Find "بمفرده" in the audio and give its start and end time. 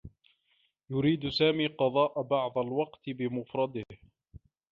3.09-3.83